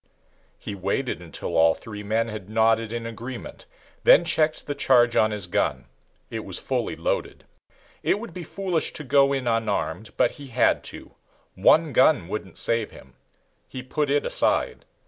[0.57, 3.67] He waited until all three men had nodded in agreement,
[4.03, 5.85] then checked the charge on his gun
[6.31, 7.43] it was fully loaded.
[8.01, 11.13] It would be foolish to go in unarmed, but he had to.
[11.53, 13.13] One gun wouldn't save him.
[13.67, 14.85] He put it aside.